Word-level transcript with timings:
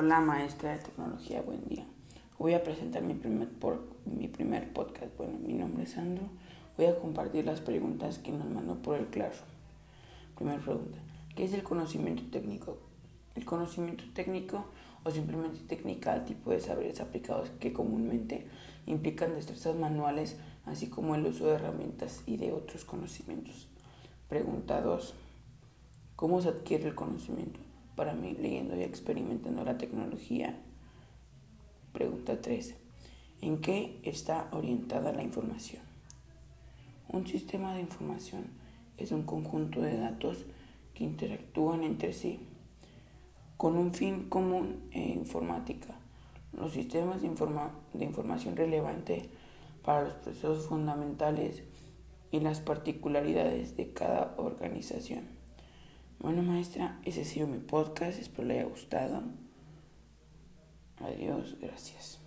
Hola 0.00 0.20
maestra 0.20 0.76
de 0.76 0.78
tecnología, 0.78 1.42
buen 1.42 1.64
día. 1.64 1.84
Voy 2.38 2.54
a 2.54 2.62
presentar 2.62 3.02
mi 3.02 3.14
primer, 3.14 3.48
por, 3.48 3.80
mi 4.04 4.28
primer 4.28 4.72
podcast. 4.72 5.16
Bueno, 5.16 5.36
mi 5.44 5.54
nombre 5.54 5.82
es 5.82 5.90
Sandro. 5.90 6.22
Voy 6.76 6.86
a 6.86 6.96
compartir 7.00 7.44
las 7.44 7.60
preguntas 7.60 8.20
que 8.20 8.30
nos 8.30 8.48
mandó 8.48 8.76
por 8.76 8.96
el 8.96 9.08
Classroom. 9.08 9.50
Primera 10.36 10.60
pregunta. 10.60 10.98
¿Qué 11.34 11.46
es 11.46 11.52
el 11.52 11.64
conocimiento 11.64 12.22
técnico? 12.30 12.78
El 13.34 13.44
conocimiento 13.44 14.04
técnico 14.14 14.66
o 15.02 15.10
simplemente 15.10 15.58
técnica 15.66 16.24
tipo 16.24 16.52
de 16.52 16.60
saberes 16.60 17.00
aplicados 17.00 17.50
que 17.58 17.72
comúnmente 17.72 18.46
implican 18.86 19.34
destrezas 19.34 19.74
manuales, 19.74 20.36
así 20.64 20.88
como 20.88 21.16
el 21.16 21.26
uso 21.26 21.48
de 21.48 21.54
herramientas 21.54 22.22
y 22.24 22.36
de 22.36 22.52
otros 22.52 22.84
conocimientos. 22.84 23.66
Pregunta 24.28 24.80
2. 24.80 25.14
¿Cómo 26.14 26.40
se 26.40 26.50
adquiere 26.50 26.86
el 26.86 26.94
conocimiento? 26.94 27.58
Para 27.98 28.14
mí 28.14 28.36
leyendo 28.40 28.76
y 28.76 28.84
experimentando 28.84 29.64
la 29.64 29.76
tecnología. 29.76 30.56
Pregunta 31.92 32.40
3. 32.40 32.76
¿En 33.40 33.60
qué 33.60 33.98
está 34.04 34.48
orientada 34.52 35.12
la 35.12 35.24
información? 35.24 35.82
Un 37.08 37.26
sistema 37.26 37.74
de 37.74 37.80
información 37.80 38.44
es 38.98 39.10
un 39.10 39.24
conjunto 39.24 39.82
de 39.82 39.98
datos 39.98 40.46
que 40.94 41.02
interactúan 41.02 41.82
entre 41.82 42.12
sí 42.12 42.38
con 43.56 43.76
un 43.76 43.92
fin 43.92 44.28
común 44.28 44.88
en 44.92 45.18
informática. 45.18 45.96
Los 46.52 46.74
sistemas 46.74 47.20
de, 47.20 47.28
de 47.94 48.04
información 48.04 48.54
relevante 48.54 49.28
para 49.82 50.04
los 50.04 50.14
procesos 50.14 50.68
fundamentales 50.68 51.64
y 52.30 52.38
las 52.38 52.60
particularidades 52.60 53.76
de 53.76 53.92
cada 53.92 54.34
organización. 54.36 55.47
Bueno, 56.20 56.42
maestra, 56.42 56.98
ese 57.04 57.22
ha 57.22 57.24
sido 57.24 57.46
mi 57.46 57.58
podcast. 57.58 58.18
Espero 58.18 58.48
le 58.48 58.54
haya 58.60 58.68
gustado. 58.68 59.22
Adiós, 61.00 61.56
gracias. 61.60 62.20